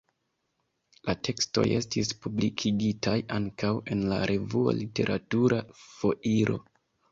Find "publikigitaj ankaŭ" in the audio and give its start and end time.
2.23-3.71